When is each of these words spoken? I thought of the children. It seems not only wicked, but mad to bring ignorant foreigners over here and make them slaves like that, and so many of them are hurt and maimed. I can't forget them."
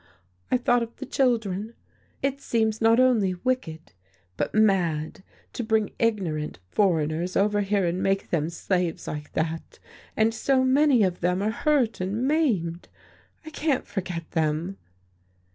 I 0.49 0.57
thought 0.57 0.81
of 0.81 0.95
the 0.95 1.05
children. 1.05 1.75
It 2.23 2.41
seems 2.41 2.81
not 2.81 2.99
only 2.99 3.35
wicked, 3.35 3.93
but 4.35 4.51
mad 4.55 5.21
to 5.53 5.63
bring 5.63 5.91
ignorant 5.99 6.57
foreigners 6.71 7.37
over 7.37 7.61
here 7.61 7.85
and 7.85 8.01
make 8.01 8.31
them 8.31 8.49
slaves 8.49 9.05
like 9.07 9.33
that, 9.33 9.77
and 10.17 10.33
so 10.33 10.63
many 10.63 11.03
of 11.03 11.19
them 11.19 11.43
are 11.43 11.51
hurt 11.51 12.01
and 12.01 12.27
maimed. 12.27 12.87
I 13.45 13.51
can't 13.51 13.85
forget 13.85 14.31
them." 14.31 14.77